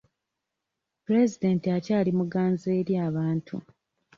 [1.05, 3.55] Pulezidenti akyali muganzi eri abantu.